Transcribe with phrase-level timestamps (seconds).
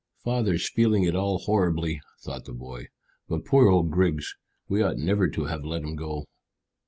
[0.23, 2.87] "Father's feeling it all horribly," thought the boy.
[3.29, 4.33] "But poor old Griggs!
[4.67, 6.25] We ought never to have let him go."